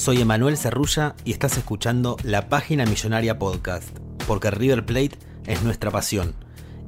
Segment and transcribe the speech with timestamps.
[0.00, 3.86] Soy Emanuel Cerrulla y estás escuchando la Página Millonaria Podcast,
[4.26, 6.34] porque River Plate es nuestra pasión.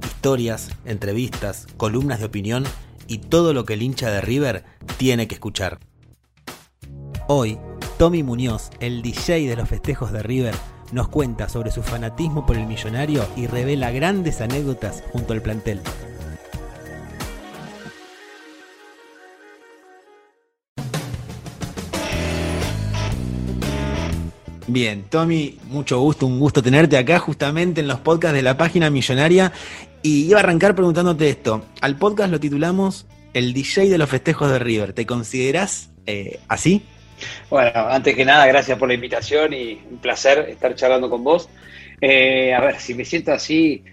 [0.03, 2.65] Historias, entrevistas, columnas de opinión
[3.09, 4.65] y todo lo que el hincha de River
[4.97, 5.79] tiene que escuchar.
[7.29, 7.59] Hoy,
[7.99, 10.55] Tommy Muñoz, el DJ de los festejos de River,
[10.91, 15.83] nos cuenta sobre su fanatismo por el millonario y revela grandes anécdotas junto al plantel.
[24.69, 28.91] Bien, Tommy, mucho gusto, un gusto tenerte acá justamente en los podcasts de la página
[28.91, 29.53] millonaria.
[30.03, 31.65] Y iba a arrancar preguntándote esto.
[31.81, 34.93] Al podcast lo titulamos El DJ de los festejos de River.
[34.93, 36.83] ¿Te considerás eh, así?
[37.51, 41.49] Bueno, antes que nada, gracias por la invitación y un placer estar charlando con vos.
[42.01, 43.85] Eh, a ver, si me siento así,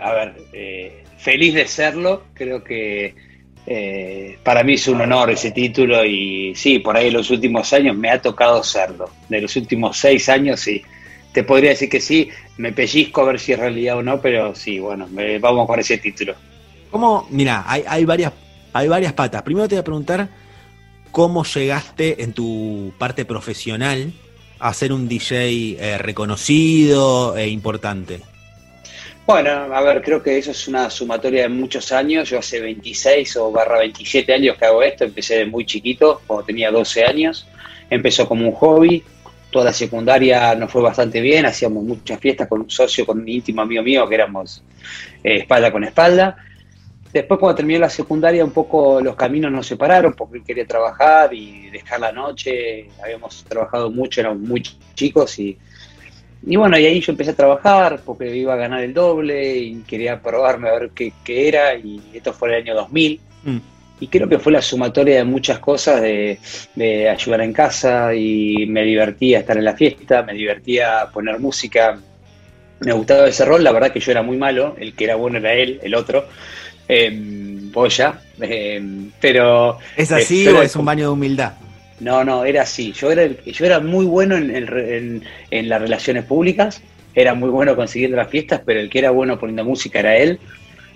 [0.00, 3.14] a ver, eh, feliz de serlo, creo que
[3.66, 7.72] eh, para mí es un honor ese título y sí, por ahí en los últimos
[7.72, 9.10] años me ha tocado serlo.
[9.28, 10.82] De los últimos seis años sí,
[11.32, 12.28] te podría decir que sí,
[12.58, 15.08] me pellizco a ver si es realidad o no, pero sí, bueno,
[15.40, 16.34] vamos con ese título.
[16.90, 17.26] ¿Cómo?
[17.30, 18.32] Mira, hay, hay, varias,
[18.72, 19.42] hay varias patas.
[19.42, 20.28] Primero te voy a preguntar
[21.10, 24.12] cómo llegaste en tu parte profesional
[24.58, 28.20] a ser un DJ eh, reconocido e importante.
[29.26, 32.30] Bueno, a ver, creo que eso es una sumatoria de muchos años.
[32.30, 35.02] Yo hace 26 o barra 27 años que hago esto.
[35.02, 37.44] Empecé de muy chiquito, cuando tenía 12 años.
[37.90, 39.02] Empezó como un hobby.
[39.50, 41.44] Toda la secundaria nos fue bastante bien.
[41.44, 44.62] Hacíamos muchas fiestas con un socio, con un íntimo amigo mío, que éramos
[45.24, 46.36] eh, espalda con espalda.
[47.12, 51.34] Después, cuando terminé la secundaria, un poco los caminos nos separaron porque él quería trabajar
[51.34, 52.90] y dejar la noche.
[53.02, 54.62] Habíamos trabajado mucho, éramos muy
[54.94, 55.58] chicos y
[56.44, 59.74] y bueno, y ahí yo empecé a trabajar porque iba a ganar el doble y
[59.82, 61.12] quería probarme a ver qué,
[61.48, 61.74] era.
[61.74, 63.20] Y esto fue el año 2000.
[63.44, 63.58] Mm.
[63.98, 66.38] Y creo que fue la sumatoria de muchas cosas, de,
[66.74, 71.98] de, ayudar en casa y me divertía estar en la fiesta, me divertía poner música.
[72.80, 75.38] Me gustaba ese rol, la verdad que yo era muy malo, el que era bueno
[75.38, 76.26] era él, el otro.
[76.88, 77.36] Eh.
[78.40, 78.82] Eh,
[79.20, 79.78] pero.
[79.96, 81.52] ¿Es así o es un baño de humildad?
[82.00, 82.92] No, no, era así.
[82.92, 86.82] Yo era, yo era muy bueno en, las relaciones públicas,
[87.14, 90.38] era muy bueno consiguiendo las fiestas, pero el que era bueno poniendo música era él.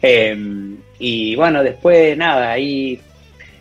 [0.03, 3.01] Em, y bueno, después nada, ahí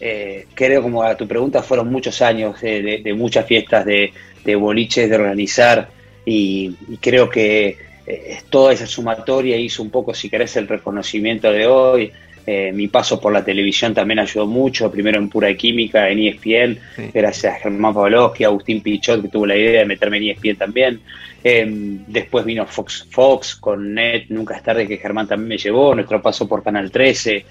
[0.02, 4.12] eh, creo como a tu pregunta fueron muchos años de, muchas fiestas, de,
[4.56, 5.90] boliches, de organizar
[6.26, 11.68] y, creo que eh, toda esa sumatoria hizo un poco, si querés, el reconocimiento de
[11.68, 12.12] hoy.
[12.52, 16.80] Eh, mi paso por la televisión también ayudó mucho, primero en Pura Química, en ESPN,
[17.14, 20.56] gracias a Germán Pavlovsky, a Agustín Pichot, que tuvo la idea de meterme en ESPN
[20.56, 21.00] también.
[21.44, 25.94] Em, después vino Fox Fox con Net, Nunca es tarde, que Germán también me llevó,
[25.94, 27.46] nuestro paso por Canal 13.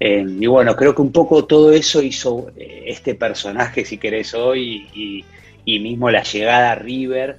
[0.00, 4.34] Em, y bueno, creo que un poco todo eso hizo eh, este personaje, si querés,
[4.34, 5.24] hoy, y,
[5.64, 7.36] y mismo la llegada a River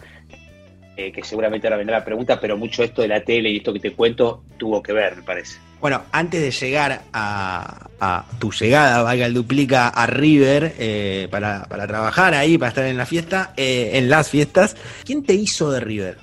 [0.95, 3.73] eh, que seguramente ahora vendrá la pregunta, pero mucho esto de la tele y esto
[3.73, 5.70] que te cuento tuvo que ver, me parece.
[5.81, 12.33] Bueno, antes de llegar a, tu llegada, valga el duplica, a River, eh, para, trabajar
[12.33, 16.17] ahí, para estar en la fiesta, eh, en las fiestas, ¿quién te hizo de River?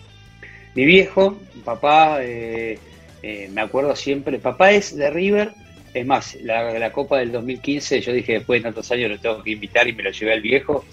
[0.75, 5.52] Mi viejo, papá, me acuerdo siempre, papá es de River,
[5.94, 9.50] es más, la, Copa del 2015, yo dije después de tantos años lo tengo que
[9.50, 10.84] invitar y me lo llevé al viejo.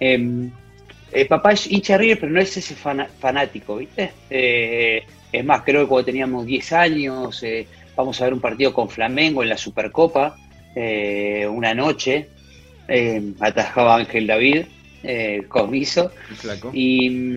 [0.00, 0.50] Em,
[1.12, 4.12] eh, papá es hincha River, pero no es ese fanático, ¿viste?
[4.30, 5.02] Eh,
[5.32, 8.88] es más, creo que cuando teníamos 10 años, eh, vamos a ver un partido con
[8.88, 10.36] Flamengo en la Supercopa,
[10.76, 12.28] una noche,
[13.40, 14.66] atajaba Ángel David,
[15.48, 16.10] comiso,
[16.72, 17.36] y,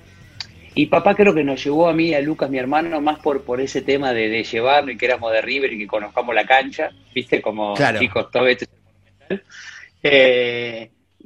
[0.74, 3.62] y papá creo que nos llevó a mí, a Lucas, mi hermano, más por, por
[3.62, 6.90] ese tema de, de llevarlo y que éramos de River y que conozcamos la cancha,
[7.14, 7.42] ¿viste?
[7.42, 8.66] Como chicos, todo esto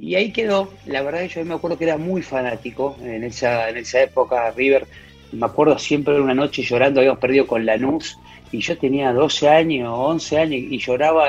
[0.02, 0.72] y ahí quedó.
[0.86, 4.50] La verdad que yo me acuerdo que era muy fanático en esa, en esa época,
[4.50, 4.84] River.
[5.30, 8.18] Me acuerdo siempre una noche llorando, habíamos perdido con Lanús
[8.52, 11.26] y yo tenía 12 años, 11 años y lloraba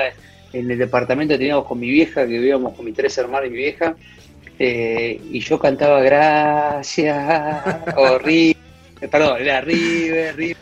[0.52, 3.50] en el departamento que teníamos con mi vieja, que vivíamos con mis tres hermanos y
[3.50, 3.96] mi vieja,
[4.58, 7.16] eh, y yo cantaba gracias,
[7.96, 8.56] o River,
[9.10, 10.56] perdón, era River, River,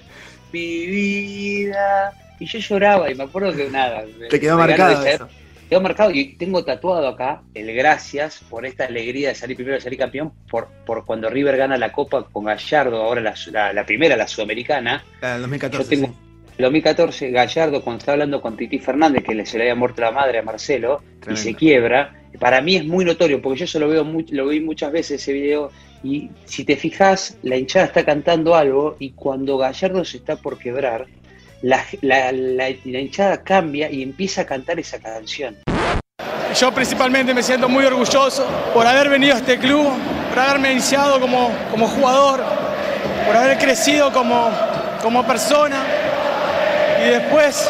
[0.52, 4.04] mi vida, y yo lloraba y me acuerdo que nada.
[4.30, 5.28] Te quedó marcado eso.
[5.68, 9.80] Quedó marcado y tengo tatuado acá el gracias por esta alegría de salir primero, de
[9.80, 14.14] salir campeón, por, por cuando River gana la Copa con Gallardo, ahora la, la, primera,
[14.14, 15.02] la sudamericana.
[15.22, 15.82] La 2014.
[15.82, 16.14] Yo tengo,
[16.62, 20.10] 2014, Gallardo, cuando está hablando con Titi Fernández, que le se le había muerto la
[20.10, 24.04] madre a Marcelo, y se quiebra, para mí es muy notorio, porque yo solo veo
[24.30, 25.70] lo vi muchas veces ese video,
[26.02, 30.58] y si te fijas, la hinchada está cantando algo, y cuando Gallardo se está por
[30.58, 31.06] quebrar,
[31.62, 35.58] la, la hinchada cambia y empieza a cantar esa canción.
[36.58, 39.90] Yo principalmente me siento muy orgulloso por haber venido a este club,
[40.28, 42.42] por haberme iniciado como, como jugador,
[43.26, 44.50] por haber crecido como,
[45.02, 45.82] como persona
[47.04, 47.68] y después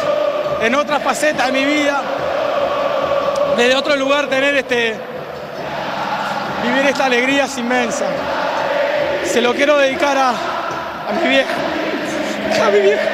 [0.61, 2.01] en otra faceta de mi vida,
[3.57, 4.93] desde otro lugar tener este,
[6.63, 8.05] vivir esta alegría es inmensa.
[9.25, 11.53] Se lo quiero dedicar a, a mi vieja,
[12.65, 13.09] a mi vieja.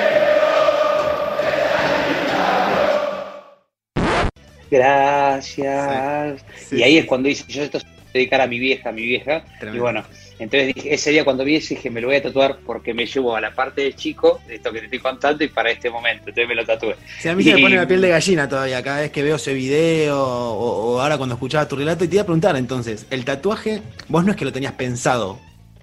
[4.71, 6.45] Gracias.
[6.71, 9.43] Y ahí es cuando dice, yo esto se dedicar a mi vieja, a mi vieja.
[9.61, 10.03] Y bueno,
[10.39, 13.05] entonces dije, ese día cuando vi eso dije, me lo voy a tatuar porque me
[13.05, 15.89] llevo a la parte de chico, de esto que te estoy contando, y para este
[15.89, 16.29] momento.
[16.29, 16.95] Entonces me lo tatué.
[17.19, 19.35] Sí, a mí se me pone la piel de gallina todavía cada vez que veo
[19.35, 22.05] ese video o, ahora cuando escuchaba tu relato.
[22.05, 25.39] Y te iba a preguntar entonces, el tatuaje, vos no es que lo tenías pensado,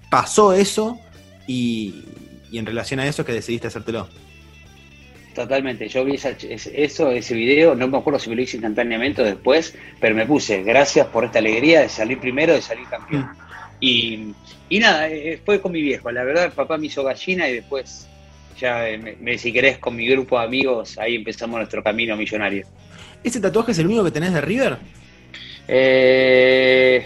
[0.09, 0.99] pasó eso
[1.45, 2.03] y,
[2.51, 4.09] en relación a eso que decidiste hacértelo.
[5.35, 9.25] Totalmente, yo vi eso, ese video, no me acuerdo si me lo hice instantáneamente o
[9.25, 13.21] después, pero me puse, gracias por esta alegría de salir primero, de salir campeón.
[13.21, 13.46] Mm.
[13.79, 14.33] Y,
[14.71, 16.11] nada, eh, fue con mi viejo.
[16.11, 18.07] La verdad, papá me hizo gallina y después,
[18.59, 22.65] ya eh, me, si querés, con mi grupo de amigos, ahí empezamos nuestro camino millonario.
[23.23, 24.77] ¿Ese tatuaje es el único que tenés de River?
[25.67, 27.05] Eh,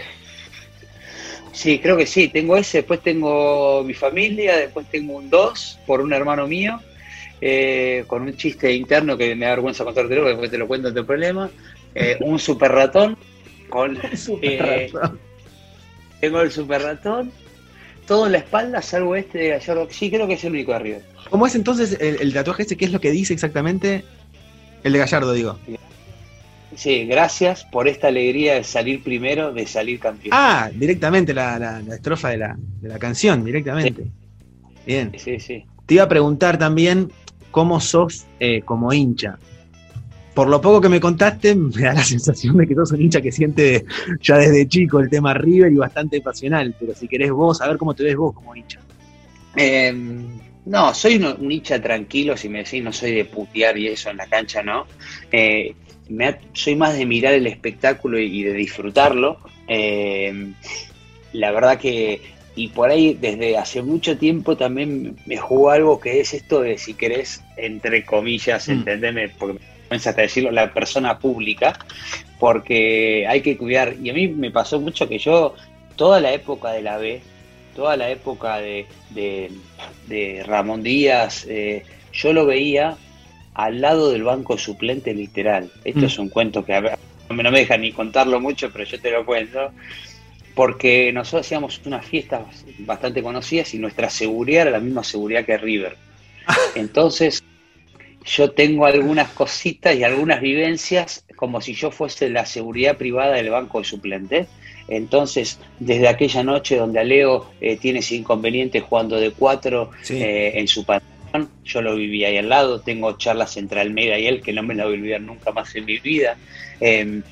[1.52, 2.28] sí, creo que sí.
[2.28, 6.80] Tengo ese, después tengo mi familia, después tengo un dos por un hermano mío.
[8.06, 11.50] con un chiste interno que me da vergüenza contártelo, después te lo cuento, no problema.
[12.20, 13.18] un super ratón
[13.68, 15.31] con super ratón.
[16.22, 17.32] Tengo el super ratón,
[18.06, 19.88] todo en la espalda, salvo este de Gallardo.
[19.90, 20.98] Sí, creo que es el único de arriba.
[21.30, 22.76] ¿Cómo es entonces el, tatuaje este?
[22.76, 24.04] ¿Qué es lo que dice exactamente?
[24.84, 25.58] El de Gallardo, digo.
[26.76, 30.30] Sí, gracias por esta alegría de salir primero, de salir campeón.
[30.32, 34.04] Ah, directamente la, estrofa de la, canción, directamente.
[34.86, 35.10] Bien.
[35.18, 35.64] Sí, sí.
[35.86, 37.10] Te iba a preguntar también
[37.50, 39.40] cómo sos eh, como hincha
[40.34, 43.20] por lo poco que me contaste, me da la sensación de que sos un hincha
[43.20, 43.84] que siente
[44.20, 46.74] ya desde chico el tema River y bastante pasional.
[46.78, 48.80] Pero si querés vos, a ver cómo te ves vos como hincha.
[49.56, 54.10] Em, no, soy un, hincha tranquilo, si me decís, no soy de putear y eso
[54.10, 54.86] en la cancha, ¿no?
[55.30, 55.74] Eh,
[56.52, 59.38] soy más de mirar el espectáculo y, de disfrutarlo.
[59.66, 60.54] Em,
[61.32, 62.20] la verdad que,
[62.54, 66.78] y por ahí desde hace mucho tiempo también me jugó algo que es esto de,
[66.78, 68.72] si querés, entre comillas, mm.
[68.72, 71.78] entendeme, porque hasta decirlo, la persona pública,
[72.38, 73.94] porque hay que cuidar.
[74.02, 75.54] Y a mí me pasó mucho que yo,
[75.96, 77.20] toda la época de la B,
[77.74, 82.96] toda la época de, de, Ramón Díaz, eh, yo lo veía
[83.54, 85.70] al lado del banco suplente literal.
[85.84, 86.04] Esto mm.
[86.04, 89.10] es un cuento que a ver, no me deja ni contarlo mucho, pero yo te
[89.10, 89.70] lo cuento.
[90.54, 92.42] Porque nosotros hacíamos unas fiestas
[92.80, 95.96] bastante conocidas y nuestra seguridad era la misma seguridad que River.
[96.74, 97.42] Entonces,
[98.24, 103.50] yo tengo algunas cositas y algunas vivencias como si yo fuese la seguridad privada del
[103.50, 104.46] banco de suplente.
[104.88, 110.68] Entonces, desde aquella noche donde Aleo eh, tiene ese inconveniente jugando de cuatro eh, en
[110.68, 114.52] su pantalón, yo lo viví ahí al lado, tengo charlas entre Almeida y él que
[114.52, 116.36] no me la voy a olvidar nunca más en mi vida.
[116.80, 117.22] Em,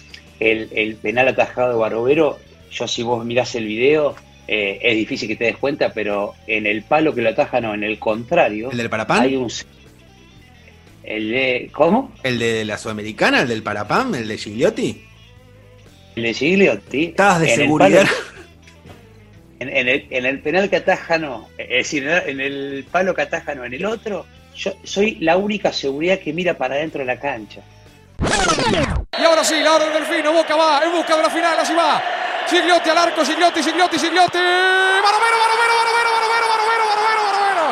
[0.41, 2.39] el, penal atajado de Barovero,
[2.71, 4.15] yo si vos mirás el video,
[4.49, 7.75] eh, es difícil que te des cuenta, pero en el palo que lo atajan o
[7.75, 9.23] en el contrario, ¿El del Parapán?
[9.23, 9.51] hay un
[11.03, 12.13] el de, ¿Cómo?
[12.23, 13.43] ¿El de la Sudamericana?
[13.43, 14.15] ¿El del Parapam?
[14.15, 15.05] ¿El de Gigliotti?
[16.17, 17.05] El de Gigliotti.
[17.07, 18.07] Estabas de seguridad.
[19.61, 21.49] en, el, penal que ataja no.
[21.59, 23.65] Es decir, en el palo que ataja no.
[23.65, 24.27] En el otro,
[24.57, 27.63] yo soy la única seguridad que mira para adentro de la cancha.
[29.19, 30.33] Y ahora sí, la hora del delfino.
[30.33, 31.59] Boca va en busca de la final.
[31.59, 32.03] Así va.
[32.49, 33.25] Gigliotti al arco.
[33.25, 34.39] Gigliotti, Gigliotti, Gigliotti.
[34.39, 37.67] Barovero, Barovero, Barovero, Barovero, Barovero, Barovero, Barovero.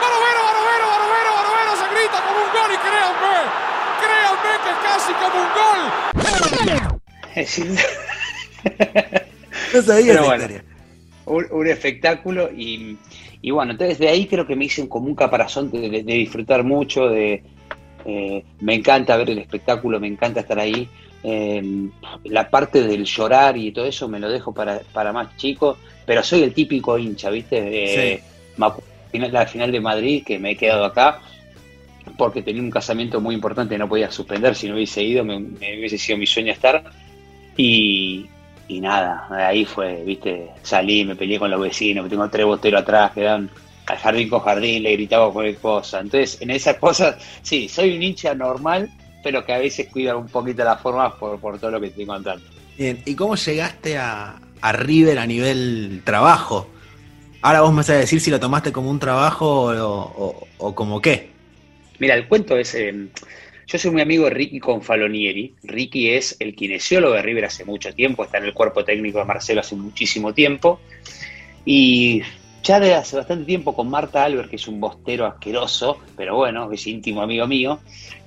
[0.00, 1.72] Barovero, Barovero, Barovero, Barovero.
[1.76, 3.36] Se grita como un gol y créanme,
[4.02, 7.00] créanme que es casi como un gol.
[9.74, 10.46] no sabía Pero bueno,
[11.26, 12.96] un, un, espectáculo y,
[13.42, 16.14] y, bueno, entonces de ahí creo que me hice como un caparazón de, de, de
[16.14, 17.42] disfrutar mucho, de
[18.04, 20.88] eh, me encanta ver el espectáculo, me encanta estar ahí.
[21.26, 21.88] Eh,
[22.24, 26.22] la parte del llorar y todo eso me lo dejo para, para más chicos, pero
[26.22, 28.20] soy el típico hincha, ¿viste?
[28.58, 28.68] Sí.
[29.30, 31.20] La final de Madrid, que me he quedado acá,
[32.16, 35.98] porque tenía un casamiento muy importante, no podía suspender, si no hubiese ido, me, hubiese
[35.98, 36.84] sido mi sueño estar.
[37.56, 38.26] Y,
[38.68, 43.12] y, nada, ahí fue, viste, salí, me peleé con los vecinos, tengo tres boteros atrás
[43.12, 43.50] que dan
[43.86, 46.00] al jardín con jardín, le gritaba cualquier cosa.
[46.00, 48.90] Entonces, en esas cosas, sí, soy un hincha normal,
[49.22, 52.06] pero que a veces cuida un poquito las formas por, por todo lo que estoy
[52.06, 52.44] contando.
[52.76, 56.68] Bien, ¿y cómo llegaste a, a River a nivel trabajo?
[57.42, 61.00] Ahora vos me vas a decir si lo tomaste como un trabajo o, o como
[61.00, 61.33] qué.
[61.98, 63.08] Mira, el cuento es, eh,
[63.66, 65.54] yo soy muy amigo de Ricky Confalonieri.
[65.62, 69.24] Ricky es el kinesiólogo de River hace mucho tiempo, está en el cuerpo técnico de
[69.24, 70.80] Marcelo hace muchísimo tiempo.
[71.64, 72.22] Y
[72.62, 76.70] ya de hace bastante tiempo con Marta Albert, que es un bostero asqueroso, pero bueno,
[76.72, 77.78] es íntimo amigo mío,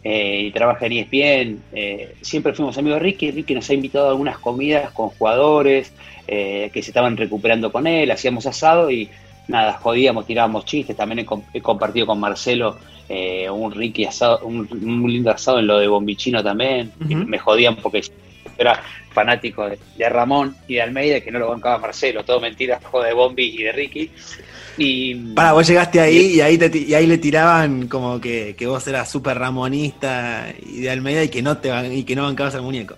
[0.03, 4.07] eh, y trabaja en ESPN, eh, siempre fuimos amigos de Ricky, Ricky nos ha invitado
[4.07, 5.91] a algunas comidas con jugadores
[6.27, 9.09] que se estaban recuperando con él, hacíamos asado y
[9.47, 12.77] nada, jodíamos, tirábamos chistes, también he, he compartido con Marcelo
[13.09, 17.25] eh, un Ricky asado, un, un, lindo asado en lo de Bombichino también, uh -huh.
[17.25, 18.01] me jodían porque
[18.57, 22.79] era fanático de, de, Ramón y de Almeida, que no lo bancaba Marcelo, todo mentira,
[22.83, 24.11] joder de Bombi y de Ricky.
[24.77, 28.55] Y, Para, vos llegaste ahí y, y ahí, te, y ahí le tiraban como que,
[28.57, 32.23] que vos eras súper ramonista y de Almeida y que no te y que no
[32.23, 32.95] bancabas al muñeco.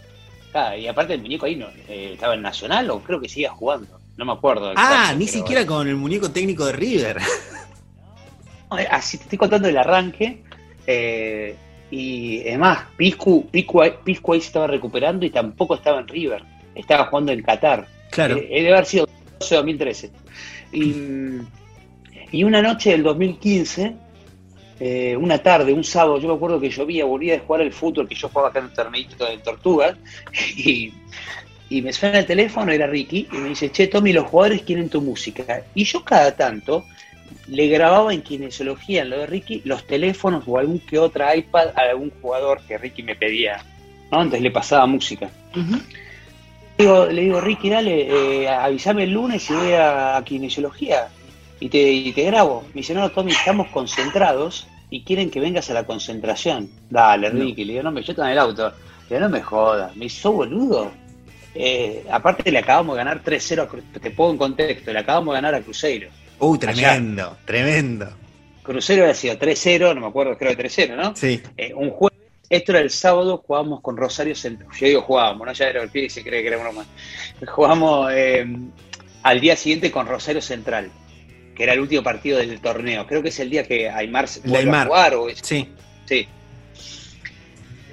[0.53, 3.51] Ah, y aparte el muñeco ahí no, eh, estaba en Nacional o creo que seguía
[3.51, 4.73] jugando, no me acuerdo.
[4.75, 5.75] Ah, ni siquiera bueno.
[5.77, 7.17] con el muñeco técnico de River.
[8.91, 10.43] Así te estoy contando el arranque.
[10.85, 11.55] Eh,
[11.89, 16.43] y además, Piscu, Piscu, Piscu ahí se estaba recuperando y tampoco estaba en River.
[16.75, 17.88] Estaba jugando en Qatar.
[18.11, 18.35] Claro.
[18.35, 19.07] Eh, debe haber sido
[19.39, 20.11] 2013.
[20.73, 20.95] Y,
[22.33, 23.95] y, una noche del 2015,
[24.81, 28.07] eh, una tarde, un sábado, yo me acuerdo que llovía, volvía de jugar el fútbol,
[28.07, 29.95] que yo jugaba acá en un torneito de Tortugas,
[30.57, 30.93] y,
[31.69, 34.89] y me suena el teléfono, era Ricky, y me dice, che, Tommy, los jugadores quieren
[34.89, 35.63] tu música.
[35.75, 36.85] Y yo cada tanto
[37.47, 41.69] le grababa en kinesiología, en lo de Ricky, los teléfonos o algún que otra iPad
[41.75, 43.63] a algún jugador que Ricky me pedía.
[44.11, 44.17] ¿no?
[44.17, 45.29] Entonces le pasaba música.
[45.55, 45.81] Uh -huh.
[46.77, 51.09] le, digo, le, digo, Ricky, dale, eh, avísame el lunes y voy a, a kinesiología
[51.59, 52.63] y te, y te, grabo.
[52.73, 56.69] Me dice, no, Tommy, estamos concentrados y quieren que vengas a la concentración.
[56.89, 57.61] Dale, Ricky.
[57.61, 57.67] No.
[57.67, 58.73] Le digo, no, me yo en el auto.
[59.09, 59.95] Le digo, no me jodas.
[59.95, 60.91] Me hizo boludo.
[61.62, 65.56] Eh, aparte le acabamos de ganar 3-0, te pongo en contexto, le acabamos de ganar
[65.56, 66.10] a Cruzeiro.
[66.39, 67.38] Uh, tremendo, Allá.
[67.44, 68.10] tremendo.
[68.63, 71.13] Crucero había sido 3-0, no me acuerdo, creo que 3-0, ¿no?
[71.18, 71.42] Sí.
[71.58, 72.18] Eh, un jueves,
[72.50, 74.70] esto era el sábado, jugábamos con Rosario Central.
[74.80, 75.51] Yo digo jugábamos, ¿no?
[75.51, 76.86] Ya era el pie y se cree que era broma.
[77.46, 78.48] Jugamos eh,
[79.24, 80.89] al día siguiente con Rosario Central,
[81.56, 83.06] que era el último partido del torneo.
[83.06, 85.13] Creo que es el día que Aymar se puede jugar.
[85.16, 85.39] O es...
[85.44, 85.68] Sí.
[86.06, 86.25] Sí.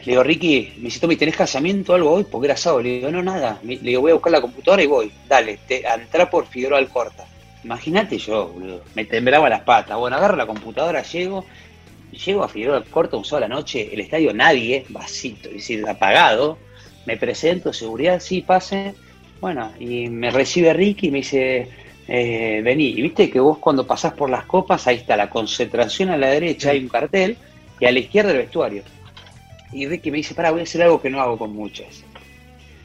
[0.06, 2.24] Le digo, Ricky, me dice, Tommy, ¿tenés casamiento o algo hoy?
[2.30, 2.80] Porque era sábado.
[2.80, 3.58] Le digo, no, nada.
[3.64, 5.10] Le digo, voy a buscar la computadora y voy.
[5.28, 7.26] Dale, te, entra por Figueroa Alcorta.
[7.64, 8.82] Imagínate yo, boludo.
[8.94, 9.98] Me temblaba las patas.
[9.98, 11.44] Bueno, agarro la computadora, llego,
[12.12, 15.84] llego a Figueroa Corta un sábado a la noche, el estadio nadie, vasito, es decir,
[15.88, 16.56] apagado.
[17.04, 18.94] Me presento, seguridad, sí, pase.
[19.40, 21.68] Bueno, y me recibe Ricky y me dice,
[22.06, 22.90] eh, vení.
[22.90, 26.28] Y viste que vos cuando pasás por las copas, ahí está la concentración a la
[26.28, 27.36] derecha, hay un cartel,
[27.80, 28.84] y a la izquierda el vestuario.
[29.76, 32.02] Y Ricky me dice, pará, voy a hacer algo que no hago con muchas.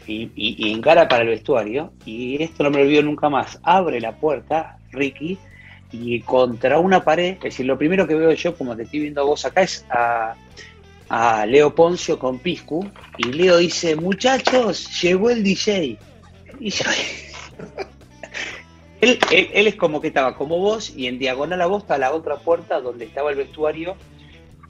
[0.05, 3.60] Y, y, y, encara para el vestuario, y esto no me lo olvido nunca más,
[3.63, 5.38] abre la puerta, Ricky,
[5.93, 9.21] y contra una pared, es decir, lo primero que veo yo, como te estoy viendo
[9.21, 10.36] a vos acá, es a,
[11.07, 12.86] a Leo Poncio con Piscu,
[13.17, 15.98] y Leo dice, muchachos, llegó el DJ.
[16.60, 16.83] Y yo...
[19.01, 22.12] él, él, es como que estaba como vos, y en diagonal a vos está la
[22.12, 23.95] otra puerta donde estaba el vestuario,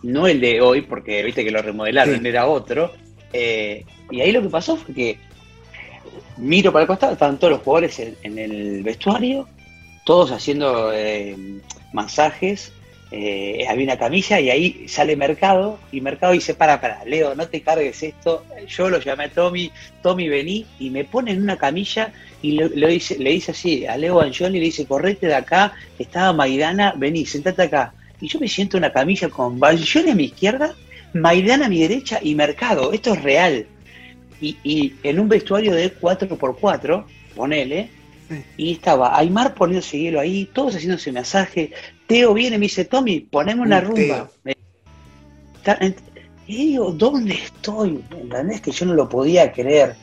[0.03, 2.27] no el de hoy, porque viste que lo remodelaron, sí.
[2.27, 2.91] era otro,
[3.33, 5.17] eh, y ahí lo que pasó fue que
[6.37, 9.47] miro para el costado, estaban todos los jugadores en, en el vestuario,
[10.05, 11.35] todos haciendo eh,
[11.93, 12.73] masajes,
[13.13, 17.47] eh, había una camilla y ahí sale Mercado y Mercado dice, para, para, Leo, no
[17.49, 19.69] te cargues esto, yo lo llamé a Tommy,
[20.01, 23.85] Tommy vení y me pone en una camilla y le, le, dice, le dice así
[23.85, 27.93] a Leo Angioli, le dice, correte de acá, estaba Maidana, vení, sentate acá.
[28.21, 30.75] Y yo me siento en una camilla con Banjoli a mi izquierda,
[31.13, 33.65] Maidana a mi derecha y Mercado, esto es real.
[34.39, 37.89] Y, y en un vestuario de 4x4, ponele,
[38.57, 41.71] y estaba Aymar poniéndose hielo ahí, todos haciéndose masaje.
[42.07, 44.29] Teo viene y me dice, Tommy, poneme una rumba.
[46.47, 48.03] Y digo, ¿dónde estoy?
[48.11, 48.61] ¿Entendés?
[48.61, 49.95] Que yo no lo podía creer.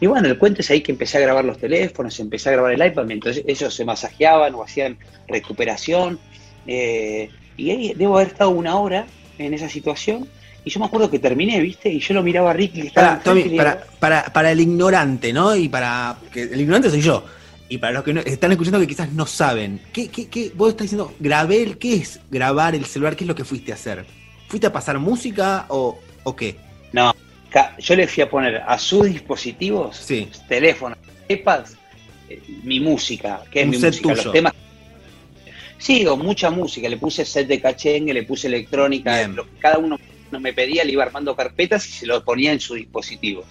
[0.00, 2.72] Y bueno, el cuento es ahí que empecé a grabar los teléfonos, empecé a grabar
[2.72, 6.18] el iPad, entonces ellos se masajeaban o hacían recuperación.
[6.66, 9.06] Eh, y ahí debo haber estado una hora
[9.38, 10.28] en esa situación.
[10.64, 11.90] Y yo me acuerdo que terminé, ¿viste?
[11.90, 12.82] Y yo lo miraba a Ricky.
[12.82, 15.54] Que estaba para, para, para, el ignorante, ¿no?
[15.54, 16.16] Y para.
[16.32, 17.24] que El ignorante soy yo.
[17.68, 20.84] Y para los que están escuchando que quizás no saben, ¿qué, qué, qué vos estás
[20.84, 21.14] diciendo?
[21.18, 23.16] Grabé el, ¿qué es grabar el celular?
[23.16, 24.04] ¿Qué es lo que fuiste a hacer?
[24.48, 26.56] ¿Fuiste a pasar música o, o qué?
[26.92, 27.14] No,
[27.78, 30.28] yo le fui a poner a sus dispositivos, sí.
[30.48, 31.76] teléfonos, iPads,
[32.28, 34.52] eh, mi música, que es mi música, los temas.
[35.84, 39.76] Sí, o mucha música, le puse set de cachengue, le puse electrónica, lo que cada
[39.76, 39.98] uno
[40.30, 43.44] me pedía, le iba armando carpetas y se lo ponía en sus dispositivos.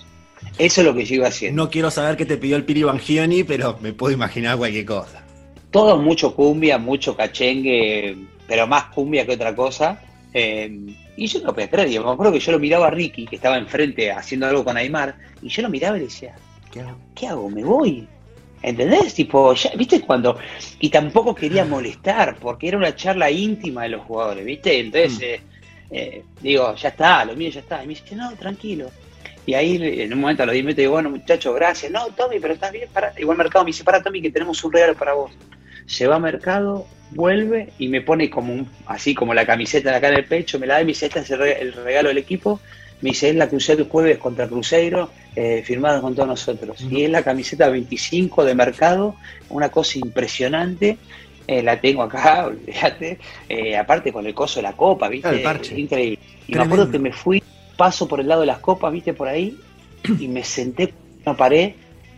[0.58, 1.64] Eso es lo que yo iba haciendo.
[1.64, 5.24] No quiero saber qué te pidió el Piri Bangioni, pero me puedo imaginar cualquier cosa.
[5.70, 10.02] Todo mucho cumbia, mucho cachengue, pero más cumbia que otra cosa.
[10.34, 11.90] Eh, y yo no podía creer.
[12.02, 15.16] me acuerdo que yo lo miraba a Ricky, que estaba enfrente haciendo algo con Aymar,
[15.40, 16.34] y yo lo miraba y le decía,
[16.72, 16.98] ¿qué hago?
[17.14, 17.48] ¿Qué hago?
[17.52, 18.08] ¿Me voy?
[18.64, 19.14] ¿Entendés?
[19.14, 20.40] Tipo, ya, ¿viste cuando?
[20.80, 24.80] Y tampoco quería molestar, porque era una charla íntima de los jugadores, ¿viste?
[24.80, 25.24] Entonces, mm.
[25.24, 25.42] eh,
[25.92, 27.84] eh, digo, ya está, lo mío ya está.
[27.84, 28.90] Y me dice, no, tranquilo.
[29.46, 31.92] Y ahí en un momento a los 10 minutos digo, bueno, muchachos, gracias.
[31.92, 33.14] No, Tommy, pero estás bien, para.
[33.20, 35.32] Igual mercado me dice, para Tommy, que tenemos un regalo para vos.
[35.86, 40.08] Se va a mercado, vuelve y me pone como un, así como la camiseta acá
[40.08, 42.62] en el pecho, me la da y me dice, este es el regalo del equipo.
[43.04, 46.80] Me dice, es la Cruzeiro jueves contra Cruzeiro, eh, firmada con todos nosotros.
[46.90, 49.16] Y es la camiseta 25 de mercado,
[49.50, 50.98] una cosa impresionante.
[51.46, 53.20] Eh, la tengo acá, olvídate.
[53.50, 55.28] Eh, aparte con el coso de la copa, ¿viste?
[55.76, 56.20] Increíble.
[56.48, 57.44] Y me acuerdo que me fui,
[57.76, 59.14] paso por el lado de las copas, ¿viste?
[59.14, 59.60] Por ahí,
[60.20, 60.94] y me senté en
[61.26, 61.74] una pared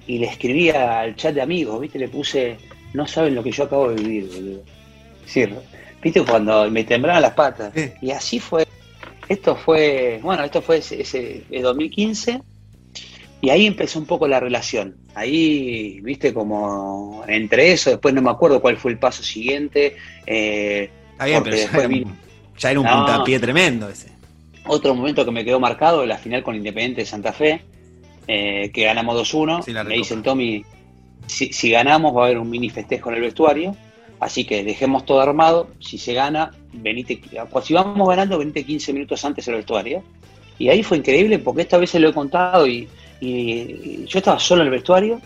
[0.06, 1.98] y le escribí al chat de amigos, ¿viste?
[1.98, 2.58] Le puse,
[2.94, 4.62] no saben lo que yo acabo de vivir, boludo.
[5.26, 5.48] Sí,
[6.00, 6.22] ¿viste?
[6.22, 7.74] Cuando me temblaban las patas.
[8.04, 8.68] Y así fue.
[9.28, 12.42] Esto fue, bueno, esto fue ese, ese 2015
[13.46, 14.96] y ahí empezó un poco la relación.
[15.14, 19.96] Ahí, viste, como entre eso, después no me acuerdo cuál fue el paso siguiente.
[20.26, 20.90] Eh,
[21.20, 24.10] ya, era un, puntapié tremendo ese.
[24.66, 27.62] Otro momento que me quedó marcado, la final con Independiente de Santa Fe,
[28.28, 29.86] eh, que ganamos 2-1.
[29.86, 30.66] me dicen, Tommy,
[31.28, 33.76] si, si, ganamos va a haber un mini festejo en el vestuario,
[34.20, 35.68] así que dejemos todo armado.
[35.80, 37.22] Si se gana, venite,
[37.64, 40.04] si vamos ganando, venite 15 minutos antes del vestuario.
[40.58, 42.88] Y ahí fue increíble porque esta vez se lo he contado y
[43.20, 45.22] y yo estaba solo en el vestuario,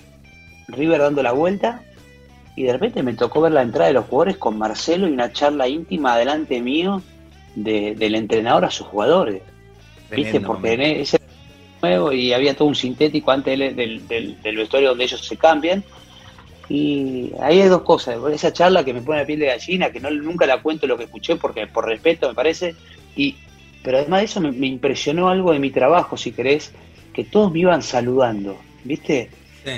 [0.67, 1.81] River dando la vuelta,
[2.55, 5.31] y de repente me tocó ver la entrada de los jugadores con Marcelo y una
[5.31, 7.01] charla íntima delante mío
[7.55, 9.41] del entrenador a sus jugadores.
[10.11, 10.41] ¿Viste?
[10.41, 11.19] Porque en ese
[11.81, 15.83] nuevo y había todo un sintético antes del, del, vestuario donde ellos se cambian.
[16.69, 18.17] Y ahí hay dos cosas.
[18.31, 20.97] Esa charla que me pone la piel de gallina, que no, nunca la cuento lo
[20.97, 22.75] que escuché porque por respeto me parece.
[23.15, 23.35] y
[23.83, 26.71] Pero además de eso me impresionó algo de mi trabajo, si querés,
[27.13, 29.29] que todos me iban saludando, ¿viste?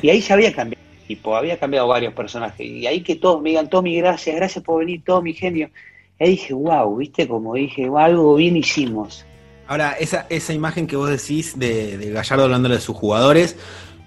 [0.02, 2.66] Y ahí ya había cambiado tipo, había cambiado varios personajes.
[2.66, 5.70] Y ahí que todos me digan, Tommy, gracias, gracias por venir, Tommy, genio.
[6.18, 7.28] Y ahí dije, wow, ¿viste?
[7.28, 9.26] Como dije, algo bien hicimos.
[9.68, 13.58] Ahora, esa, esa imagen que vos decís de, de Gallardo hablándole de sus jugadores,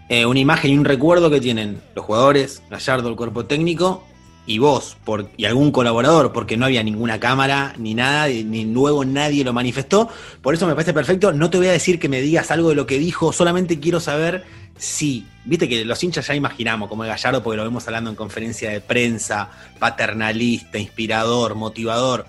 [0.08, 4.04] eh, una imagen y un recuerdo que tienen los jugadores, Gallardo, el cuerpo técnico,
[4.46, 9.04] y vos por, y algún colaborador, porque no había ninguna cámara ni nada, ni luego
[9.04, 10.08] nadie lo manifestó.
[10.42, 11.32] Por eso me parece perfecto.
[11.32, 14.00] No te voy a decir que me digas algo de lo que dijo, solamente quiero
[14.00, 14.44] saber
[14.76, 18.16] si, viste que los hinchas ya imaginamos como el Gallardo, porque lo vemos hablando en
[18.16, 22.26] conferencia de prensa, paternalista, inspirador, motivador.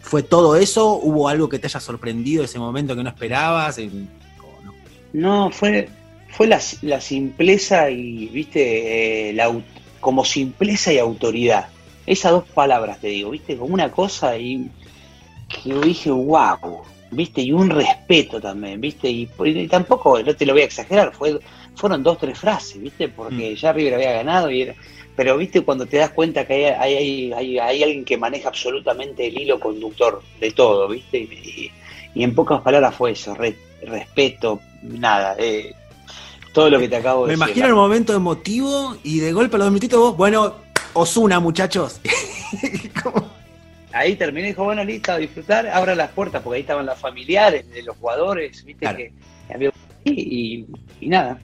[0.00, 0.94] ¿Fue todo eso?
[0.94, 3.78] ¿Hubo algo que te haya sorprendido ese momento que no esperabas?
[5.12, 5.88] No, fue,
[6.34, 6.60] fue la,
[7.00, 9.54] simpleza y, viste, eh, la,
[10.00, 11.68] como simpleza y autoridad.
[12.06, 13.56] Esas dos palabras te digo, ¿viste?
[13.56, 14.68] Como una cosa y
[15.48, 17.40] que yo dije, wow, ¿viste?
[17.40, 19.08] Y un respeto también, ¿viste?
[19.08, 19.28] Y,
[19.68, 21.38] tampoco, no te lo voy a exagerar, fue,
[21.76, 23.08] fueron dos, tres frases, ¿viste?
[23.08, 23.54] Porque mm.
[23.54, 24.74] ya River había ganado y era,
[25.14, 29.28] pero viste cuando te das cuenta que hay, hay, hay, hay, alguien que maneja absolutamente
[29.28, 31.18] el hilo conductor de todo, ¿viste?
[31.18, 31.70] Y,
[32.16, 35.74] en pocas palabras fue eso, respeto, nada, eh,
[36.54, 37.44] todo lo que te acabo de decir.
[37.44, 40.54] Me imagino el momento emotivo y de golpe a los dos minutitos vos, bueno,
[40.94, 42.00] Osuna, muchachos.
[43.92, 46.98] ahí terminé y dijo, bueno, listo, a disfrutar, abra las puertas, porque ahí estaban los
[46.98, 49.12] familiares de los jugadores, viste, que,
[49.52, 49.70] había
[50.04, 50.66] y,
[51.00, 51.40] y, nada,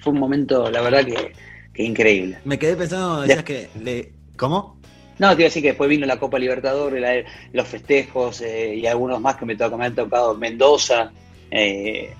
[0.00, 1.32] fue un momento, la verdad, que,
[1.74, 2.38] que increíble.
[2.44, 4.12] Me quedé pensando, decías que le...
[4.36, 4.78] ¿Cómo?
[5.18, 8.86] No, te iba a decir que después vino la Copa Libertadores, los festejos eh, y
[8.86, 11.10] algunos más que me, tocó, me han tocado Mendoza,
[11.50, 12.14] eh,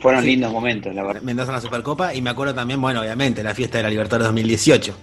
[0.00, 1.22] fueron lindos momentos, la verdad.
[1.22, 4.26] Mendoza en la Supercopa y me acuerdo también, bueno, obviamente, la fiesta de la Libertadores
[4.28, 4.96] 2018.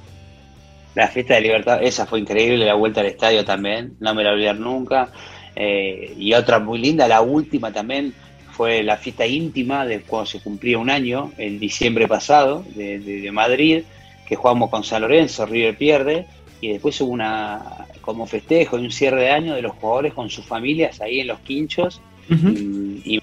[0.96, 4.32] La fiesta de Libertad, esa fue increíble, la vuelta al estadio también, no me la
[4.32, 5.10] olvidar nunca.
[5.56, 8.14] Eh, y otra muy linda, la última también,
[8.52, 13.84] fue la fiesta íntima de cuando se cumplía un año, el diciembre pasado, de, Madrid,
[14.28, 16.28] que jugamos con San Lorenzo, River pierde,
[16.60, 20.30] y después hubo una como festejo y un cierre de año de los jugadores con
[20.30, 23.22] sus familias ahí en los quinchos, y, y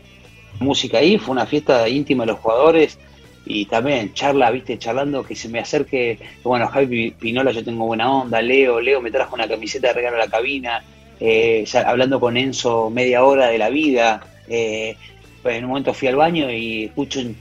[0.61, 2.99] música ahí, fue una fiesta íntima de los jugadores,
[3.45, 8.13] y también charla, viste, charlando que se me acerque, bueno, Javi Pinola yo tengo buena
[8.13, 10.83] onda, Leo, Leo me trajo una camiseta de regalo a la cabina,
[11.19, 14.97] eh, hablando con Enzo media hora de la vida, eh,
[15.45, 17.37] en un momento fui al baño y escucho un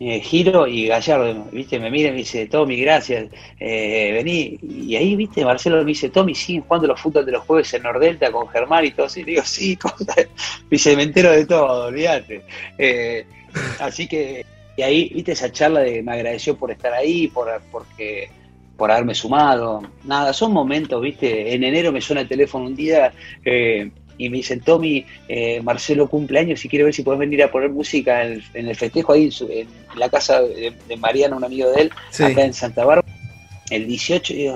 [0.00, 5.16] eh, giro y Gallardo, viste, me mira y me dice, Tommy, gracias, vení, y ahí,
[5.16, 8.48] viste, Marcelo me dice, Tommy, sí, jugando los fútbol de los jueves en Nordelta con
[8.48, 9.78] Germán y todo así, digo, sí,
[10.70, 12.42] dice, me entero de todo, olvídate.
[13.80, 14.44] así que
[14.76, 18.28] y ahí, viste, esa charla de me agradeció por estar ahí, por, porque,
[18.76, 19.82] por haberme sumado.
[20.02, 21.54] Nada, son momentos, viste.
[21.54, 23.12] En enero me suena el teléfono un día
[23.44, 27.50] eh, y me dicen, Tommy, eh, Marcelo cumpleaños y quiero ver si puedes venir a
[27.50, 31.90] poner música en, el festejo ahí en, la casa de, Mariana, un amigo de él,
[32.20, 33.08] acá en Santa Bárbara,
[33.70, 34.34] el 18.
[34.34, 34.50] Y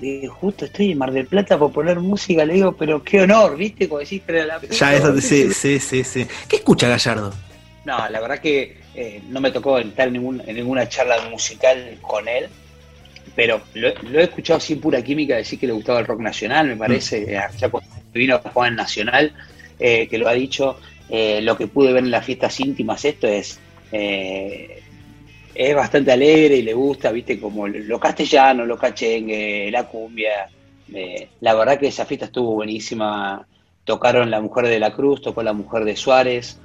[0.00, 3.56] digo, justo estoy en Mar del Plata por poner música, le digo, pero qué honor,
[3.56, 3.88] ¿viste?
[3.88, 6.26] Como decís, pero la Ya eso, sí, sí, sí, sí.
[6.48, 7.32] ¿Qué escucha Gallardo?
[7.84, 10.14] No, la verdad que eh, no me tocó estar en,
[10.46, 12.48] ninguna charla musical con él,
[13.36, 16.76] pero lo, he escuchado sin pura química decir que le gustaba el rock nacional, me
[16.76, 17.30] parece, mm.
[17.30, 19.32] eh, ya cuando vino a jugar en Nacional,
[19.78, 20.78] eh, que lo ha dicho,
[21.10, 23.60] lo que pude ver en las fiestas íntimas, esto es,
[23.92, 30.48] es bastante alegre y le gusta, viste, como lo castellano, lo cachengue, la cumbia,
[31.40, 33.46] la verdad que esa fiesta estuvo buenísima,
[33.84, 36.58] tocaron La Mujer de la Cruz, tocó La Mujer de Suárez,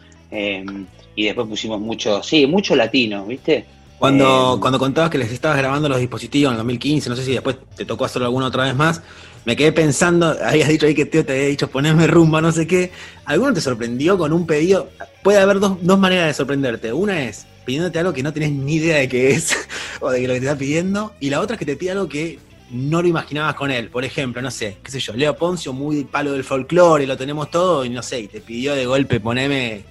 [1.20, 3.66] y después pusimos mucho, sí, mucho latino, ¿viste?
[4.00, 7.26] Cuando, eh, cuando contabas que les estabas grabando los dispositivos en el 2015, no sé
[7.26, 9.04] si después te tocó hacerlo alguna otra vez más,
[9.50, 12.68] me quedé pensando, habías dicho ahí que Teo te había dicho ponerme rumba, no sé
[12.68, 12.92] qué.
[13.26, 14.92] ¿Alguno te sorprendió con un pedido?
[15.24, 16.94] Puede haber dos, dos maneras de sorprenderte.
[16.94, 19.58] Una es pidiéndote algo que no tenés ni idea de qué es,
[20.02, 22.08] o de lo que te está pidiendo, y la otra es que te pide algo
[22.08, 22.38] que
[22.70, 23.90] no lo imaginabas con él.
[23.90, 27.50] Por ejemplo, no sé, qué sé yo, Leo Poncio, muy palo del folclore, lo tenemos
[27.50, 29.82] todo, y no sé, y te pidió de golpe poneme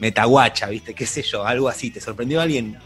[0.00, 0.92] metaguacha, ¿viste?
[0.92, 1.46] ¿Qué sé yo?
[1.46, 1.92] Algo así.
[1.92, 2.76] ¿Te sorprendió alguien?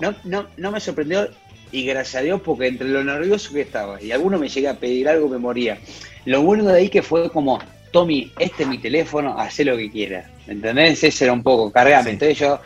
[0.00, 1.28] No, no, no me sorprendió
[1.72, 4.74] y gracias a Dios porque entre lo nervioso que estaba y alguno me llega a
[4.74, 5.78] pedir algo me moría.
[6.24, 7.58] Lo bueno de ahí que fue como,
[7.92, 10.26] Tommy, este es mi teléfono, haz lo que quieras.
[10.46, 11.02] ¿Entendés?
[11.04, 12.10] Ese era un poco, cargame.
[12.10, 12.60] Entonces yo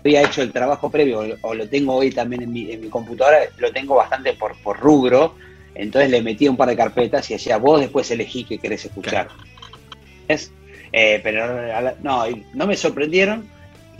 [0.00, 3.38] había hecho el trabajo previo o lo tengo hoy también en mi, en mi computadora,
[3.58, 5.34] lo tengo bastante por, por rubro.
[5.74, 9.28] Entonces le metí un par de carpetas y decía, vos después elegí qué querés escuchar.
[10.26, 10.52] ¿Es?
[10.92, 13.48] Eh, pero no, no me sorprendieron.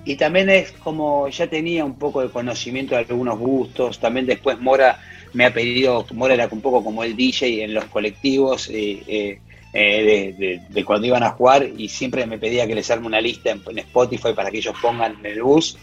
[0.08, 3.98] Y también es como ya tenía un poco de conocimiento de algunos gustos.
[4.00, 4.98] También después Mora
[5.34, 9.38] me ha pedido, Mora era un poco como el DJ en los colectivos eh,
[9.74, 13.50] eh, de, cuando iban a jugar y siempre me pedía que les arme una lista
[13.50, 15.76] en, Spotify para que ellos pongan en el bus.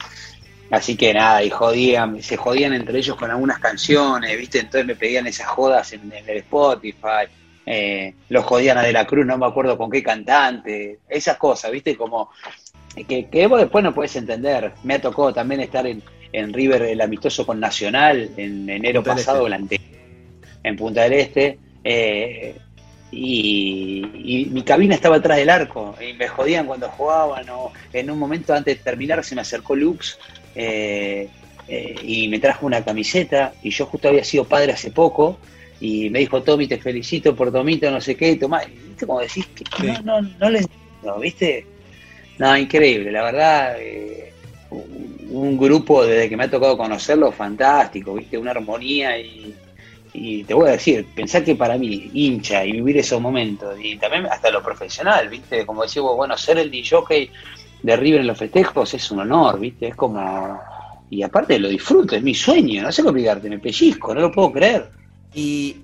[0.71, 4.57] Así que nada, y jodían, se jodían entre ellos con algunas canciones, ¿viste?
[4.57, 7.29] Entonces me pedían esas jodas en el Spotify
[7.65, 11.71] eh, los jodían a De la Cruz, no me acuerdo con qué cantante, esas cosas,
[11.71, 11.97] ¿viste?
[11.97, 12.29] Como
[13.03, 14.71] que, que vos después no puedes entender.
[14.83, 16.01] Me ha tocado también estar en,
[16.53, 19.79] River, el amistoso con Nacional, en enero pasado, este.
[20.63, 21.59] en Punta del Este.
[21.83, 22.55] Eh,
[23.11, 28.19] y, mi cabina estaba atrás del arco y me jodían cuando jugaban o en un
[28.19, 30.17] momento antes de terminar se me acercó Lux
[30.55, 31.29] eh,
[31.67, 35.37] y me trajo una camiseta y yo justo había sido padre hace poco
[35.79, 39.45] y me dijo, Tommy, te felicito por Tomito, no sé qué, Tomás, ¿viste como decís?
[39.47, 41.65] Que no, no, no le entiendo, ¿viste?
[42.37, 44.33] No, increíble, la verdad, eh,
[45.29, 48.37] un grupo desde que me ha tocado conocerlo, fantástico, ¿viste?
[48.37, 49.53] Una armonía y,
[50.47, 54.25] te voy a decir, pensar que para mí, hincha y vivir esos momentos, y también
[54.27, 55.65] hasta lo profesional, ¿viste?
[55.65, 57.29] Como decimos, bueno, ser el DJ
[57.83, 59.87] de River en los festejos es un honor, ¿viste?
[59.87, 60.59] Es como...
[61.09, 64.31] Y aparte lo disfruto, es mi sueño, no sé cómo explicarte, me pellizco, no lo
[64.31, 64.89] puedo creer.
[65.33, 65.75] Y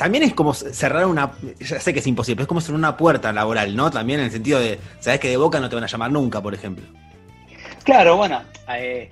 [0.00, 1.32] también es como cerrar una.
[1.58, 3.90] Ya sé que es imposible, pero es como cerrar una puerta laboral, ¿no?
[3.90, 4.78] También en el sentido de.
[4.98, 6.86] Sabes que de boca no te van a llamar nunca, por ejemplo.
[7.84, 8.40] Claro, bueno.
[8.74, 9.10] Eh,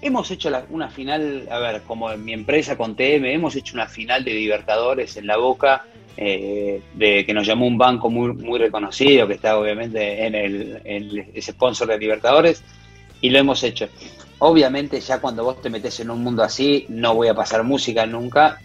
[0.00, 3.86] hemos hecho una final, a ver, como en mi empresa con TM, hemos hecho una
[3.86, 5.84] final de Libertadores en la boca.
[6.16, 10.80] Eh, de que nos llamó un banco muy, muy reconocido, que está obviamente en el,
[10.84, 12.62] en ese sponsor de Libertadores,
[13.20, 13.86] y lo hemos hecho.
[14.38, 18.06] Obviamente ya cuando vos te metes en un mundo así, no voy a pasar música
[18.06, 18.58] nunca,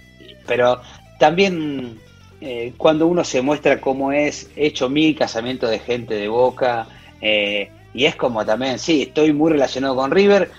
[0.47, 0.81] pero
[1.17, 1.99] también
[2.41, 6.87] eh, cuando uno se muestra cómo es, he hecho mil casamientos de gente de boca,
[7.21, 10.51] eh, y es como también, sí, estoy muy relacionado con River,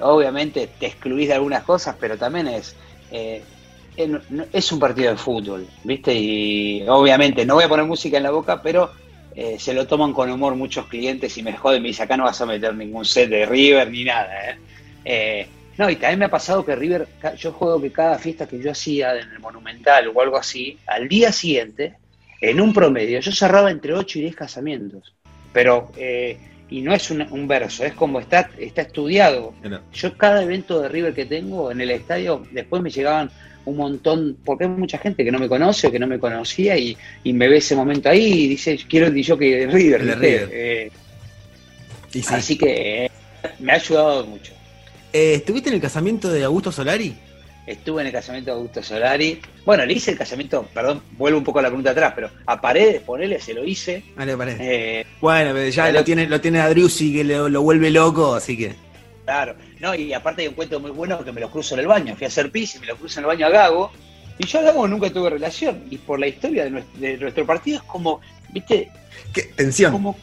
[0.00, 2.76] obviamente te excluís de algunas cosas, pero también es,
[3.10, 3.42] eh,
[4.52, 6.14] es un partido de fútbol, ¿viste?
[6.14, 8.90] Y obviamente no voy a poner música en la boca, pero
[9.34, 12.24] eh, se lo toman con humor muchos clientes y me joden, me dicen, acá no
[12.24, 14.28] vas a meter ningún set de River ni nada.
[15.04, 15.48] ¿eh?
[15.74, 17.06] Eh, no, y también me ha pasado que River,
[17.36, 21.08] yo juego que cada fiesta que yo hacía en el Monumental o algo así, al
[21.08, 21.94] día siguiente,
[22.40, 25.14] en un promedio, yo cerraba entre 8 y 10 casamientos.
[25.52, 25.92] Pero,
[26.68, 29.54] y no es un, verso, es como está, está estudiado.
[29.92, 33.30] Yo cada evento de River que tengo en el estadio, después me llegaban
[33.64, 36.76] un montón, porque hay mucha gente que no me conoce o que no me conocía
[36.76, 40.04] y, me ve ese momento ahí y dice, quiero el DJ de River.
[40.04, 40.48] De River.
[40.52, 40.90] Eh,
[42.28, 43.10] Así que eh,
[43.58, 44.52] me ha ayudado mucho.
[45.14, 47.14] Eh, ¿Estuviste en el casamiento de Augusto Solari?
[47.68, 49.40] Estuve en el casamiento de Augusto Solari.
[49.64, 52.60] Bueno, le hice el casamiento, perdón, vuelvo un poco a la pregunta atrás, pero a
[52.60, 54.02] Paredes, ponele, se lo hice.
[54.16, 55.06] Vale, Paredes.
[55.20, 58.56] bueno, pero ya lo tiene, lo tiene a Driussi que lo, lo vuelve loco, así
[58.58, 58.74] que.
[59.24, 61.86] Claro, no, y aparte hay un cuento muy bueno porque me lo cruzo en el
[61.86, 62.16] baño.
[62.16, 63.92] Fui a hacer pis y me lo cruzo en el baño a Gago.
[64.36, 65.84] Y yo a Gago nunca tuve relación.
[65.90, 68.20] Y por la historia de nuestro, partido es como,
[68.52, 68.90] ¿viste?
[69.32, 69.42] ¿Qué?
[69.42, 69.92] Tensión.
[69.92, 70.16] Como.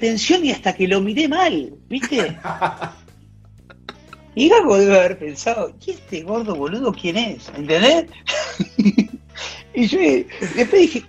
[0.00, 2.34] tensión y hasta que lo miré mal, ¿viste?
[4.38, 7.48] Y Gago debe haber pensado, ¿y este gordo boludo quién es?
[7.56, 8.04] ¿Entendés?
[9.74, 11.02] y yo después dije,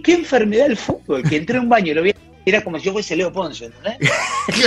[0.00, 1.28] ¿qué, enfermedad el fútbol?
[1.28, 3.64] Que entré a un baño y lo vi, era como si yo fuese Leo Ponce,
[3.64, 3.98] ¿entendés?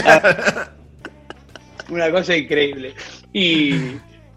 [1.89, 2.95] Una cosa increíble.
[3.31, 3.75] Y,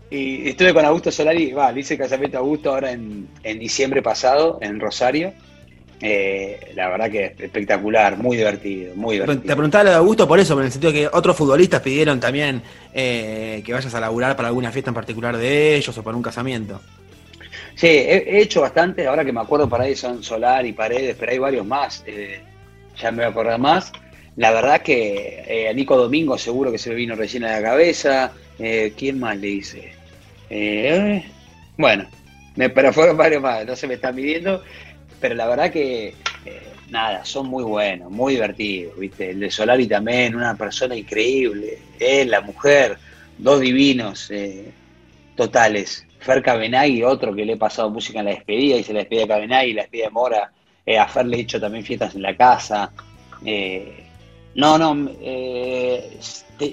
[0.09, 4.79] estuve con Augusto Solari, va, le hice casamiento a Augusto ahora en, diciembre pasado, en
[4.79, 5.35] Rosario.
[6.05, 9.41] Eh, la verdad que espectacular, muy divertido, muy divertido.
[9.41, 12.61] Te preguntaba lo de Augusto por eso, en el sentido que otros futbolistas pidieron también
[12.93, 16.23] eh, que vayas a laburar para alguna fiesta en particular de ellos o para un
[16.23, 16.81] casamiento.
[17.77, 21.33] Sí, he, hecho bastante, ahora que me acuerdo para ahí son Solar y Paredes, pero
[21.33, 22.41] hay varios más, eh,
[23.01, 23.93] ya me voy a acordar más.
[24.37, 27.63] La verdad que eh, a Nico Domingo seguro que se me vino recién a la
[27.63, 28.33] cabeza.
[28.59, 29.93] Eh, ¿Quién más le dice?
[30.49, 31.23] Eh,
[31.77, 32.07] bueno,
[32.57, 34.63] pero fueron varios más, no se me están midiendo.
[35.23, 36.15] Pero la verdad que,
[36.91, 39.31] nada, son muy buenos, muy divertidos, ¿viste?
[39.31, 41.79] El de Solari también, una persona increíble.
[42.01, 42.99] Él, la mujer,
[43.39, 44.31] dos divinos
[45.37, 46.05] totales.
[46.19, 49.23] Fer Cabenagui, otro que le he pasado música en la despedida, y se la despedida
[49.23, 50.53] de Cabenagui, la despedida de Mora.
[50.99, 52.91] a Fer le he hecho también fiestas en la casa.
[53.45, 54.05] Eh,
[54.57, 56.19] no, no, eh,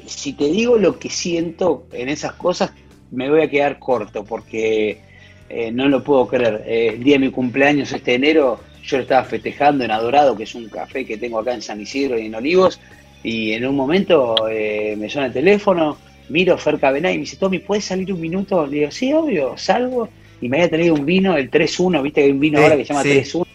[0.08, 2.72] si te digo lo que siento en esas cosas,
[3.12, 5.09] me voy a quedar corto porque
[5.50, 6.64] eh, no lo puedo creer.
[6.66, 10.44] Eh, el día de mi cumpleaños este enero, yo lo estaba festejando en Adorado, que
[10.44, 12.80] es un café que tengo acá en San Isidro y en Olivos,
[13.24, 15.98] y en un momento me suena el teléfono,
[16.30, 18.66] miro Fer Cabenay y me dice, Tommy, ¿puedes salir un minuto?
[18.66, 20.08] Le digo, sí, obvio, salgo.
[20.40, 22.86] Y me había tenido un vino, el 3-1, viste que hay un vino ahora que
[22.86, 23.46] se llama 3-1.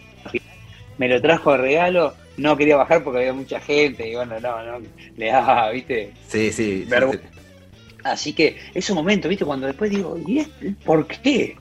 [0.99, 4.63] Me lo trajo de regalo no quería bajar porque había mucha gente y bueno, no,
[4.63, 6.11] no, le daba, viste.
[6.27, 6.85] Sí, sí.
[8.03, 11.55] Así que esos momentos, viste, cuando después digo, ¿y este, por qué?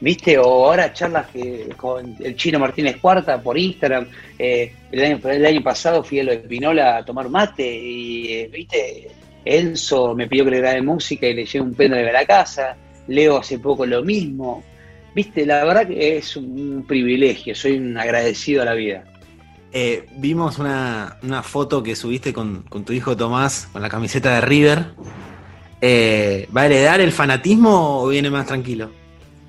[0.00, 0.38] ¿Viste?
[0.38, 4.06] O ahora charlas que con el chino Martínez Cuarta por Instagram.
[4.38, 8.50] Eh, el, año, el año pasado fui a lo de a tomar mate y, eh,
[8.50, 9.08] ¿viste?
[9.44, 12.76] Enzo me pidió que le grabe música y le llevé un pendrive a la casa.
[13.08, 14.62] Leo hace poco lo mismo.
[15.14, 19.04] Viste, la verdad que es un privilegio, soy un agradecido a la vida.
[19.72, 24.86] Eh, vimos una, foto que subiste con, tu hijo Tomás con la camiseta de River.
[25.80, 28.90] Eh, ¿Va a heredar el fanatismo o viene más tranquilo?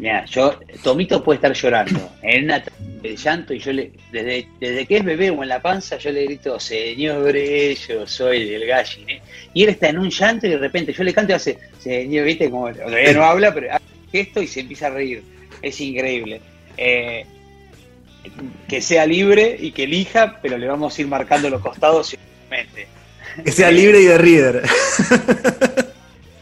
[0.02, 2.64] Mira, yo, Tomito puede estar llorando en una
[3.04, 6.12] de llanto y yo le, desde, desde que es bebé o en la panza, yo
[6.12, 9.22] le grito, señores, yo soy del gallin, ¿eh?
[9.54, 12.26] Y él está en un llanto y de repente yo le canto y hace, señor,
[12.26, 15.22] viste, como todavía no habla, pero hace esto y se empieza a reír.
[15.62, 16.42] Es increíble.
[16.78, 17.24] Eh,
[18.68, 22.18] que sea libre y que elija, pero le vamos a ir marcando los costados
[23.46, 24.64] Que sea libre y de River.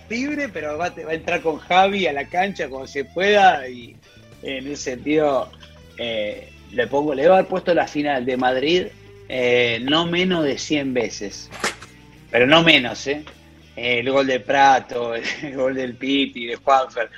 [0.09, 3.95] libre, pero va, a entrar con Javi a la cancha como se pueda y
[4.41, 5.49] en ese sentido
[5.97, 8.87] eh, le pongo, le voy a haber puesto la final de Madrid
[9.31, 11.51] eh, no menos de 100 veces,
[12.31, 13.23] pero no menos, ¿eh?
[13.75, 17.11] El gol de Prato, el gol del Pipi, de Juanfer.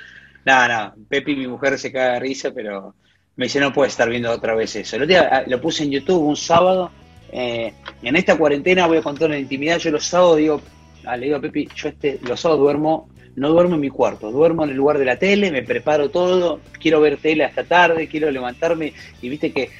[0.44, 2.94] Nada, no, Pepi, mi mujer se caga de risa, pero
[3.36, 4.96] me dice, no puede estar viendo otra vez eso.
[4.96, 6.90] El día ah, lo puse en YouTube un sábado.
[7.32, 9.78] Eh, en esta cuarentena voy a contar una intimidad.
[9.78, 10.60] Yo los sábados digo,
[11.06, 14.30] ah, le digo a Pepi, yo este, los sábados duermo, no duermo en mi cuarto,
[14.30, 18.08] duermo en el lugar de la tele, me preparo todo, quiero ver tele hasta tarde,
[18.08, 19.70] quiero levantarme y viste que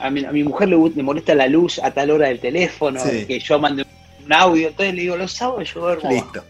[0.00, 3.84] a, mi, mujer le, molesta la luz a tal hora del teléfono, que yo mande
[4.24, 6.10] un audio, entonces le digo, los sábados yo duermo.
[6.10, 6.44] Listo.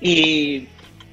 [0.00, 0.68] Y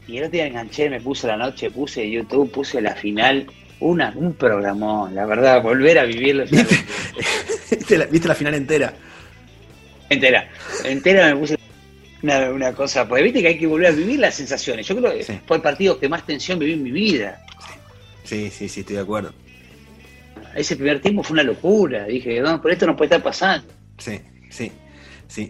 [0.07, 3.47] y el otro día enganché, me puse la noche, puse YouTube, puse la final,
[3.79, 6.45] una, un programón, la verdad, volver a vivirlo.
[7.71, 8.93] ¿Viste, la, ¿Viste la final entera?
[10.09, 10.49] Entera,
[10.83, 11.57] entera me puse
[12.21, 14.87] una, cosa, pues viste que hay que volver a vivir las sensaciones.
[14.87, 17.43] Yo creo que fue el partido que más tensión viví en mi vida.
[18.23, 19.31] Sí, sí, sí, estoy de acuerdo.
[20.55, 22.05] ese primer tiempo fue una locura.
[22.05, 23.71] Dije, no, por esto no puede estar pasando.
[23.97, 24.71] Sí, sí.
[25.27, 25.47] Sí.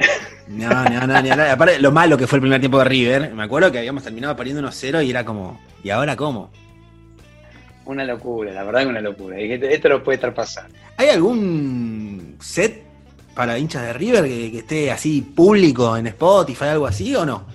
[0.48, 3.44] No, no, no, ni Aparte, lo malo que fue el primer tiempo de River, me
[3.44, 6.52] acuerdo que habíamos terminado perdiendo 1-0 y era como, ¿y ahora cómo?
[7.86, 9.38] Una locura, la verdad que una locura.
[9.38, 10.76] Dije, esto no puede estar pasando.
[10.98, 12.85] ¿Hay algún set
[13.36, 17.46] para hinchas de River que, esté así público en Spotify, algo así o no?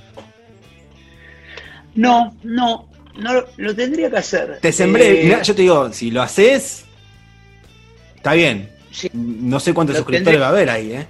[1.94, 4.58] No, no, no lo tendría que hacer.
[4.60, 6.84] Te sembré, eh, yo te digo, si lo haces,
[8.14, 8.70] está bien.
[9.12, 11.06] No sé cuántos suscriptores va a haber ahí, ¿eh?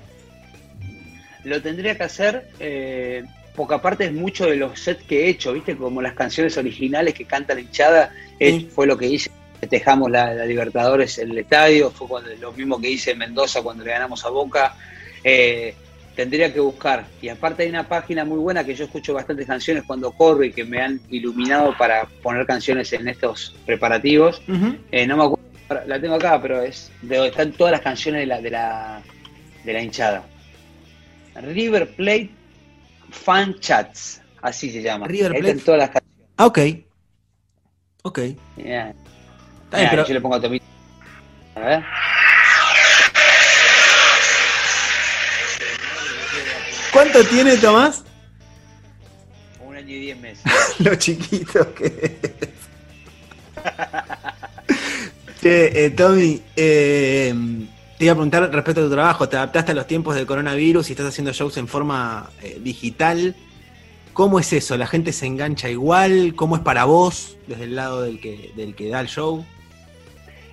[1.45, 3.25] Lo tendría que hacer, eh,
[3.57, 5.77] porque aparte es mucho de los sets que he hecho, ¿viste?
[5.77, 8.13] Como las canciones originales que canta la hinchada,
[8.75, 9.31] fue lo que hice.
[9.61, 13.85] Festejamos la, Libertadores en el estadio, fue cuando, lo mismo que hice en Mendoza cuando
[13.85, 14.75] le ganamos a Boca.
[15.23, 15.75] Eh,
[16.15, 17.07] tendría que buscar.
[17.23, 20.53] Y aparte hay una página muy buena que yo escucho bastantes canciones cuando corro y
[20.53, 24.43] que me han iluminado para poner canciones en estos preparativos.
[24.91, 28.21] Eh, no me acuerdo, la tengo acá, pero es de donde están todas las canciones
[28.23, 29.03] de la, de la,
[29.65, 30.25] de la hinchada.
[31.35, 32.31] River Plate
[33.11, 35.07] Fan Chats, así se llama.
[35.07, 35.59] River Plate.
[35.61, 36.29] todas las canciones.
[36.37, 36.59] Ah, ok.
[38.03, 38.19] Ok.
[39.71, 40.07] Pero...
[40.07, 41.85] Yo le pongo a A ver.
[46.93, 48.05] ¿Cuánto tiene Tomás?
[49.65, 50.45] Un año y diez meses.
[50.81, 52.49] Lo chiquito que es.
[55.41, 57.35] che, eh, Tommy, eh,
[57.97, 60.89] te iba a preguntar respecto a tu trabajo, ¿te adaptaste a los tiempos del coronavirus
[60.89, 63.37] y estás haciendo shows en forma eh, digital?
[64.13, 64.77] ¿Cómo es eso?
[64.77, 66.35] ¿La gente se engancha igual?
[66.35, 69.45] ¿Cómo es para vos desde el lado del que, del que da el show?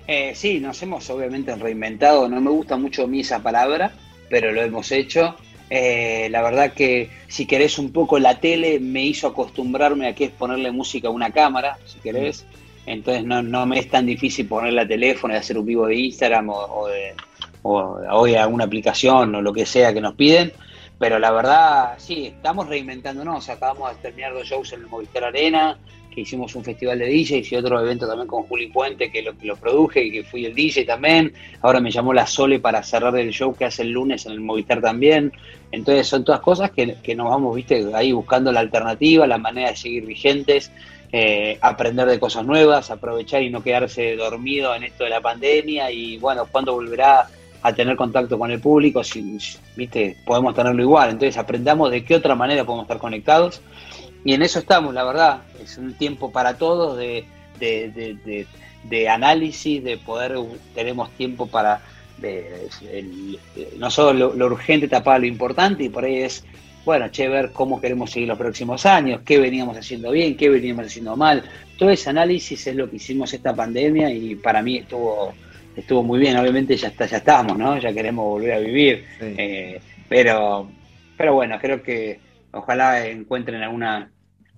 [0.08, 2.28] Eh, sí, nos hemos obviamente reinventado.
[2.30, 3.92] No me gusta mucho a mí esa palabra,
[4.30, 5.36] pero lo hemos hecho.
[5.68, 10.24] Eh, la verdad que si querés un poco la tele me hizo acostumbrarme a que
[10.24, 12.46] es ponerle música a una cámara, si querés.
[12.86, 15.96] Entonces no, no me es tan difícil ponerle a teléfono y hacer un vivo de
[15.96, 17.12] Instagram o de,
[17.60, 20.52] o hoy alguna aplicación o lo que sea que nos piden.
[20.98, 23.46] Pero la verdad, sí, estamos reinventándonos.
[23.50, 25.78] Acabamos de terminar dos shows en el Movistar Arena,
[26.18, 29.34] que hicimos un festival de DJs y otro evento también con Juli Puente, que lo,
[29.40, 31.32] lo produje y que fui el DJ también.
[31.62, 34.40] Ahora me llamó la Sole para cerrar el show que hace el lunes en el
[34.40, 35.32] Movistar también.
[35.70, 39.70] Entonces son todas cosas que, que nos vamos, viste, ahí buscando la alternativa, la manera
[39.70, 40.72] de seguir vigentes.
[41.10, 45.90] Eh, aprender de cosas nuevas, aprovechar y no quedarse dormido en esto de la pandemia
[45.90, 47.26] y bueno, cuando volverá
[47.62, 49.38] a tener contacto con el público, si,
[49.74, 51.10] viste, podemos tenerlo igual.
[51.10, 53.62] Entonces aprendamos de qué otra manera podemos estar conectados.
[54.24, 55.42] Y en eso estamos, la verdad.
[55.62, 57.24] Es un tiempo para todos de,
[57.58, 60.36] de, análisis, de poder,
[60.74, 61.80] tenemos tiempo para
[63.76, 66.44] no solo lo, urgente tapar lo importante y por ahí es,
[66.84, 70.86] bueno, che, ver cómo queremos seguir los próximos años, qué veníamos haciendo bien, qué veníamos
[70.86, 71.44] haciendo mal.
[71.76, 75.32] Todo ese análisis es lo que hicimos esta pandemia y para mí estuvo
[75.76, 77.78] estuvo muy bien, obviamente ya está, ya estamos, ¿no?
[77.78, 79.04] Ya queremos volver a vivir.
[79.20, 80.68] Eh, pero,
[81.16, 82.18] pero bueno, creo que
[82.58, 84.10] ojalá encuentren alguna,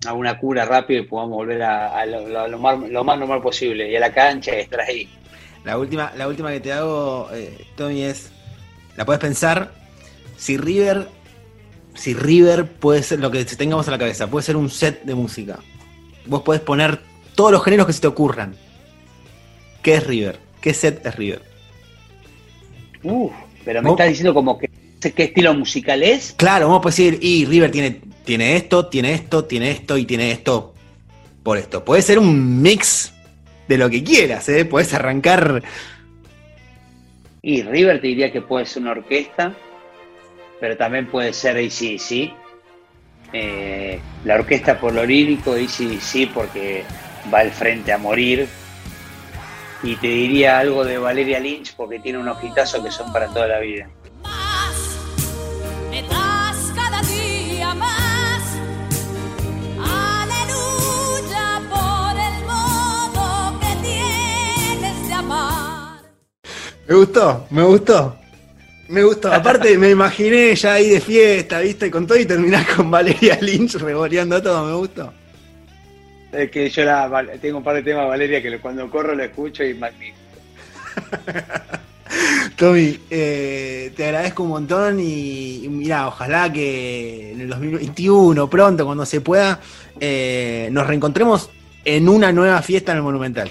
[0.05, 3.89] alguna cura rápido y podamos volver a, lo, más, normal posible.
[3.89, 5.09] Y a la cancha y estar ahí.
[5.63, 8.31] La última, la última que te hago, eh, Tommy, es.
[8.97, 9.71] La puedes pensar.
[10.37, 11.07] Si River.
[11.93, 15.13] Si River puede ser lo que tengamos a la cabeza, puede ser un set de
[15.13, 15.59] música.
[16.25, 17.01] Vos podés poner
[17.35, 18.55] todos los géneros que se te ocurran.
[19.81, 20.39] ¿Qué es River?
[20.61, 21.41] ¿Qué set es River?
[23.03, 23.33] Uf,
[23.65, 24.69] pero me estás diciendo como que
[25.09, 26.33] qué estilo musical es.
[26.37, 30.31] Claro, vamos a decir, y River tiene, tiene esto, tiene esto, tiene esto y tiene
[30.31, 30.73] esto
[31.43, 31.83] por esto.
[31.83, 33.13] Puede ser un mix
[33.67, 34.65] de lo que quieras, ¿eh?
[34.65, 35.63] Puedes arrancar.
[37.41, 39.55] Y River te diría que puede ser una orquesta,
[40.59, 42.33] pero también puede ser ACDC.
[43.33, 46.83] Eh, la orquesta por lo lírico, ACDC porque
[47.33, 48.47] va al frente a morir,
[49.83, 53.47] y te diría algo de Valeria Lynch porque tiene unos hitazos que son para toda
[53.47, 53.89] la vida.
[66.91, 68.17] Me gustó, me gustó.
[68.89, 69.31] Me gustó.
[69.31, 71.89] Aparte, me imaginé ya ahí de fiesta, ¿viste?
[71.89, 75.13] Con todo y terminar con Valeria Lynch revoleando todo, me gustó.
[76.33, 76.83] Es que yo
[77.39, 80.17] tengo un par de temas, Valeria, que cuando corro lo escucho y magnífico.
[82.57, 89.05] Tommy, eh, te agradezco un montón y, mira, ojalá que en el 2021, pronto, cuando
[89.05, 89.61] se pueda,
[89.97, 91.49] eh, nos reencontremos
[91.85, 93.49] en una nueva fiesta en el Monumental.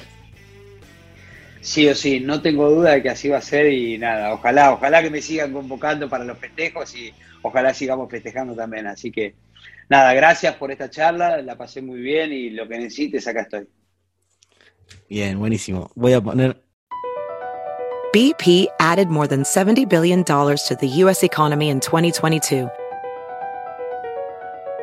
[1.61, 4.73] Sí o sí, no tengo duda de que así va a ser y nada, ojalá,
[4.73, 8.87] ojalá que me sigan convocando para los festejos y ojalá sigamos festejando también.
[8.87, 9.35] Así que
[9.89, 13.69] nada, gracias por esta charla, la pasé muy bien y lo que necesites, acá estoy.
[15.09, 15.91] Bien, buenísimo.
[15.95, 16.57] Voy a poner
[18.13, 21.23] BP added more than $70 billion to the U.S.
[21.23, 22.69] economy in 2022.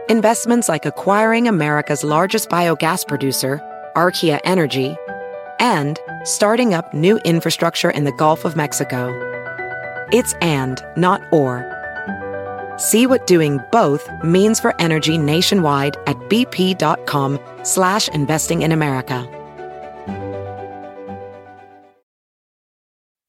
[0.09, 3.59] Investments like acquiring America's largest biogas producer,
[3.97, 4.95] Archaea Energy,
[5.60, 9.12] and starting up new infrastructure in the Gulf of Mexico.
[10.12, 11.66] It's and, not or.
[12.78, 19.34] See what doing both means for energy nationwide at bp.com slash investing in America.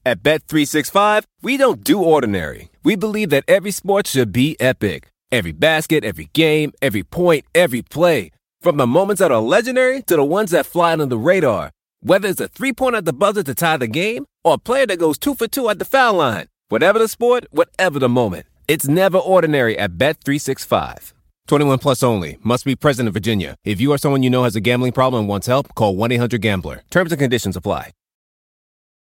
[0.09, 2.71] At Bet365, we don't do ordinary.
[2.83, 5.11] We believe that every sport should be epic.
[5.31, 8.31] Every basket, every game, every point, every play.
[8.63, 11.73] From the moments that are legendary to the ones that fly under the radar.
[12.01, 14.99] Whether it's a three-pointer at the buzzer to tie the game or a player that
[14.99, 16.47] goes two for two at the foul line.
[16.69, 18.47] Whatever the sport, whatever the moment.
[18.69, 21.13] It's never ordinary at Bet365.
[21.49, 22.39] 21 plus only.
[22.43, 23.57] Must be present in Virginia.
[23.65, 26.83] If you or someone you know has a gambling problem and wants help, call 1-800-GAMBLER.
[26.91, 27.91] Terms and conditions apply.